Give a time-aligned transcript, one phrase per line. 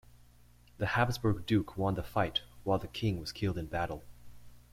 [0.79, 4.03] The Habsburg duke won the fight, while the king was killed in battle.